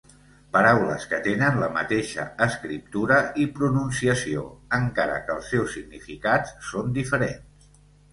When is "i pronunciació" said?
3.43-4.45